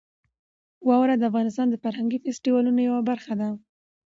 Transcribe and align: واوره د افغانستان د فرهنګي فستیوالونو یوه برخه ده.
واوره 0.87 1.15
د 1.17 1.23
افغانستان 1.31 1.67
د 1.69 1.75
فرهنګي 1.83 2.17
فستیوالونو 2.23 2.79
یوه 2.87 3.01
برخه 3.09 3.33
ده. 3.39 3.49